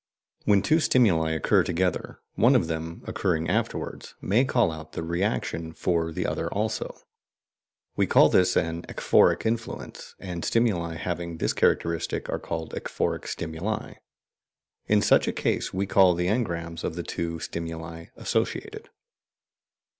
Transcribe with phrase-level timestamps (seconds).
[0.45, 5.73] When two stimuli occur together, one of them, occurring afterwards, may call out the reaction
[5.73, 6.97] for the other also.
[7.95, 13.93] We call this an "ekphoric influence," and stimuli having this character are called "ekphoric stimuli."
[14.87, 18.89] In such a case we call the engrams of the two stimuli "associated."